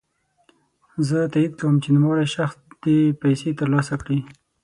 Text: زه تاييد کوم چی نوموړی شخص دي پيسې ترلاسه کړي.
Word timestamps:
زه 1.07 1.19
تاييد 1.31 1.53
کوم 1.59 1.75
چی 1.83 1.89
نوموړی 1.95 2.27
شخص 2.35 2.55
دي 2.83 2.97
پيسې 3.21 3.49
ترلاسه 3.59 3.93
کړي. 4.01 4.19